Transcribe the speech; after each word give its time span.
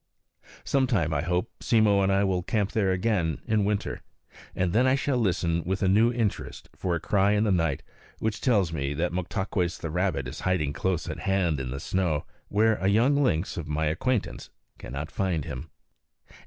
Sometime, 0.63 1.13
I 1.13 1.21
hope, 1.21 1.51
Simmo 1.61 2.01
and 2.01 2.11
I 2.11 2.23
will 2.23 2.41
camp 2.41 2.71
there 2.71 2.91
again, 2.91 3.39
in 3.45 3.65
winter. 3.65 4.01
And 4.55 4.73
then 4.73 4.87
I 4.87 4.95
shall 4.95 5.19
listen 5.19 5.61
with 5.63 5.83
a 5.83 5.87
new 5.87 6.11
interest 6.11 6.69
for 6.75 6.95
a 6.95 6.99
cry 6.99 7.33
in 7.33 7.43
the 7.43 7.51
night 7.51 7.83
which 8.17 8.41
tells 8.41 8.73
me 8.73 8.95
that 8.95 9.11
Moktaques 9.11 9.77
the 9.79 9.91
rabbit 9.91 10.27
is 10.27 10.39
hiding 10.39 10.73
close 10.73 11.07
at 11.07 11.19
hand 11.19 11.59
in 11.59 11.69
the 11.69 11.79
snow, 11.79 12.25
where 12.47 12.77
a 12.77 12.87
young 12.87 13.15
lynx 13.15 13.57
of 13.57 13.67
my 13.67 13.85
acquaintance 13.85 14.49
cannot 14.79 15.11
find 15.11 15.45
him. 15.45 15.69